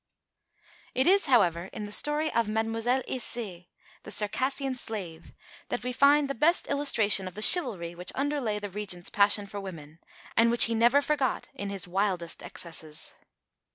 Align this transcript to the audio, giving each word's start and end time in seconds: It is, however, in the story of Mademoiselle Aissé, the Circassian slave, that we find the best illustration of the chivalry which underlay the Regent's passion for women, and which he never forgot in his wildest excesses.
It 0.95 1.05
is, 1.05 1.27
however, 1.27 1.65
in 1.65 1.85
the 1.85 1.91
story 1.91 2.33
of 2.33 2.49
Mademoiselle 2.49 3.03
Aissé, 3.03 3.67
the 4.01 4.09
Circassian 4.09 4.75
slave, 4.75 5.31
that 5.69 5.83
we 5.83 5.93
find 5.93 6.27
the 6.27 6.33
best 6.33 6.65
illustration 6.65 7.27
of 7.27 7.35
the 7.35 7.41
chivalry 7.43 7.93
which 7.93 8.11
underlay 8.15 8.57
the 8.57 8.71
Regent's 8.71 9.11
passion 9.11 9.45
for 9.45 9.59
women, 9.61 9.99
and 10.35 10.49
which 10.49 10.63
he 10.63 10.73
never 10.73 11.03
forgot 11.03 11.49
in 11.53 11.69
his 11.69 11.87
wildest 11.87 12.41
excesses. 12.41 13.13